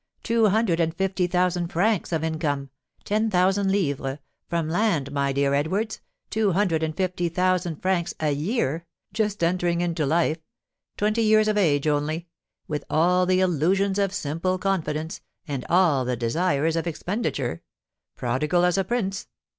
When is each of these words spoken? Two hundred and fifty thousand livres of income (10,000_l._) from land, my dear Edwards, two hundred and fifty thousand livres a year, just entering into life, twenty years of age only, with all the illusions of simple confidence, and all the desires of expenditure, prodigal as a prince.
Two 0.23 0.47
hundred 0.47 0.79
and 0.79 0.95
fifty 0.95 1.27
thousand 1.27 1.67
livres 1.75 2.11
of 2.11 2.23
income 2.23 2.71
(10,000_l._) 3.05 4.17
from 4.49 4.67
land, 4.67 5.11
my 5.11 5.31
dear 5.31 5.53
Edwards, 5.53 6.01
two 6.31 6.53
hundred 6.53 6.81
and 6.81 6.97
fifty 6.97 7.29
thousand 7.29 7.81
livres 7.85 8.15
a 8.19 8.31
year, 8.31 8.87
just 9.13 9.43
entering 9.43 9.79
into 9.79 10.07
life, 10.07 10.39
twenty 10.97 11.21
years 11.21 11.47
of 11.47 11.55
age 11.55 11.85
only, 11.85 12.25
with 12.67 12.83
all 12.89 13.27
the 13.27 13.41
illusions 13.41 13.99
of 13.99 14.11
simple 14.11 14.57
confidence, 14.57 15.21
and 15.47 15.67
all 15.69 16.03
the 16.03 16.17
desires 16.17 16.75
of 16.75 16.87
expenditure, 16.87 17.61
prodigal 18.17 18.65
as 18.65 18.79
a 18.79 18.83
prince. 18.83 19.27